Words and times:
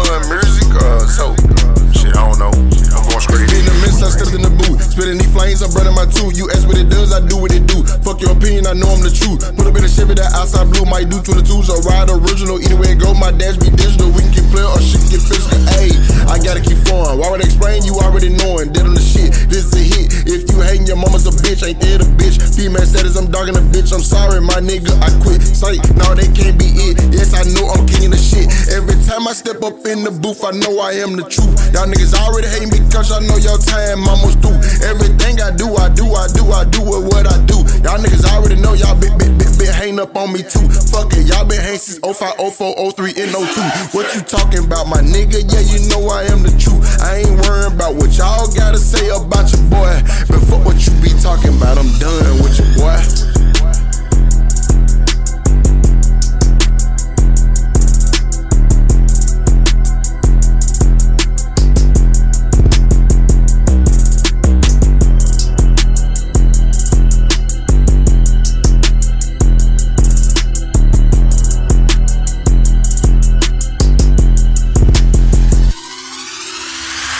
mud 0.00 0.22
music 0.32 0.72
or 0.72 1.04
so. 1.04 1.26
Shit, 1.92 2.16
I 2.16 2.24
don't 2.24 2.40
know. 2.40 2.52
I'm 2.52 3.02
going 3.04 3.20
straight 3.20 3.52
in. 3.52 3.64
the 3.68 3.74
mist, 3.84 4.00
I 4.00 4.08
stepped 4.08 4.32
in 4.32 4.42
the 4.42 4.52
booth. 4.64 4.80
Spitting 4.80 5.18
these 5.18 5.32
flames, 5.32 5.60
I'm 5.60 5.72
burning 5.76 5.94
my 5.94 6.08
tooth. 6.08 6.36
You 6.36 6.48
ask 6.50 6.64
what 6.64 6.78
it 6.78 6.88
does, 6.88 7.12
I 7.12 7.20
do 7.20 7.36
what 7.36 7.52
it 7.52 7.66
do. 7.66 7.84
Fuck 8.00 8.20
your 8.20 8.32
opinion, 8.32 8.66
I 8.66 8.74
know 8.74 8.88
I'm 8.88 9.04
the 9.04 9.12
truth. 9.12 9.44
Put 9.56 9.66
up 9.68 9.76
in 9.76 9.84
a 9.84 9.90
Chevy 9.90 10.14
that 10.16 10.32
outside 10.32 10.72
blue 10.72 10.86
might 10.88 11.12
do 11.12 11.20
to 11.20 11.32
the 11.36 11.44
twos 11.44 11.68
or 11.68 11.80
ride 11.84 12.08
original. 12.08 12.56
Either 12.60 12.78
it 12.88 12.98
go, 12.98 13.12
my 13.12 13.32
dash 13.32 13.60
be 13.60 13.68
digital. 13.70 14.08
We 14.12 14.24
can 14.24 14.32
keep 14.32 14.48
playing 14.48 14.70
or 14.70 14.80
shit 14.80 15.00
can 15.04 15.10
get 15.12 15.22
physical. 15.22 15.60
Hey, 15.76 15.92
I 16.30 16.40
gotta 16.40 16.62
keep 16.62 16.80
flowing. 16.88 17.20
Why 17.20 17.28
would 17.30 17.44
I 17.44 17.46
explain? 17.46 17.84
You 17.84 18.00
already 18.00 18.32
knowing. 18.32 18.72
Dead 18.72 18.86
on 18.86 18.94
your 20.90 20.98
mama's 20.98 21.22
a 21.22 21.30
bitch. 21.30 21.62
Ain't 21.62 21.78
there 21.78 22.02
the 22.02 22.08
bitch. 22.18 22.42
Female 22.58 22.82
status, 22.82 23.14
I'm 23.14 23.30
dogging 23.30 23.54
a 23.54 23.62
bitch. 23.70 23.94
I'm 23.94 24.02
sorry, 24.02 24.42
my 24.42 24.58
nigga, 24.58 24.90
I 24.98 25.14
quit. 25.22 25.38
Sight, 25.38 25.78
no, 25.94 26.18
they 26.18 26.26
can't 26.34 26.58
be 26.58 26.66
it. 26.90 26.98
Yes, 27.14 27.30
I 27.30 27.46
know 27.54 27.70
I'm 27.70 27.86
king 27.86 28.10
of 28.10 28.18
the 28.18 28.18
shit. 28.18 28.50
Every 28.74 28.98
time 29.06 29.30
I 29.30 29.32
step 29.32 29.62
up 29.62 29.78
in 29.86 30.02
the 30.02 30.10
booth, 30.10 30.42
I 30.42 30.50
know 30.50 30.82
I 30.82 30.98
am 30.98 31.14
the 31.14 31.22
truth. 31.30 31.54
Y'all 31.70 31.86
niggas 31.86 32.10
already 32.18 32.50
hate 32.50 32.66
me 32.74 32.82
because 32.82 33.14
I 33.14 33.22
know 33.22 33.38
your 33.38 33.54
time 33.62 34.02
almost 34.10 34.42
through. 34.42 34.58
Everything 34.82 35.38
I 35.38 35.54
do, 35.54 35.70
I 35.78 35.94
do, 35.94 36.10
I 36.10 36.26
do, 36.34 36.42
I 36.50 36.66
do 36.66 36.82
with 36.82 37.06
what 37.06 37.30
I 37.30 37.38
do. 37.46 37.62
Y'all 37.86 38.02
niggas 38.02 38.26
already 38.26 38.58
know 38.58 38.74
y'all 38.74 38.98
been, 38.98 39.14
been, 39.14 39.38
been, 39.38 39.52
been 39.62 39.70
hang 39.70 40.02
up 40.02 40.18
on 40.18 40.34
me 40.34 40.42
too. 40.42 40.66
Fuck 40.90 41.14
it, 41.14 41.30
y'all 41.30 41.46
been 41.46 41.62
hang 41.62 41.78
since 41.78 42.02
05, 42.02 42.34
04, 42.34 42.90
03, 42.98 43.14
and 43.14 43.30
02. 43.30 43.94
What 43.94 44.10
you 44.10 44.26
talking 44.26 44.66
about, 44.66 44.90
my 44.90 44.98
nigga? 45.06 45.38
Yeah, 45.38 45.62
you 45.70 45.86
know 45.86 46.10
I 46.10 46.26
am 46.34 46.42
the 46.42 46.50
truth. 46.58 46.82
I 46.98 47.22
ain't 47.22 47.38
worrying 47.46 47.70
about 47.78 47.94
what 47.94 48.10
y'all 48.18 48.50
gotta 48.58 48.82
say 48.82 49.06
about 49.14 49.46
your 49.54 49.62
boy. 49.70 49.94
But 50.26 50.42